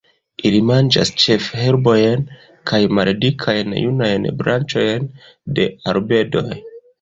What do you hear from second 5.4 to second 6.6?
de arbedoj.